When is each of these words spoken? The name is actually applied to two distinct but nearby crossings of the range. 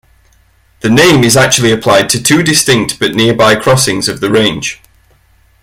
The 0.79 0.89
name 0.89 1.23
is 1.23 1.37
actually 1.37 1.71
applied 1.71 2.09
to 2.09 2.23
two 2.23 2.41
distinct 2.41 2.97
but 2.99 3.13
nearby 3.13 3.55
crossings 3.55 4.07
of 4.09 4.19
the 4.19 4.31
range. 4.31 4.81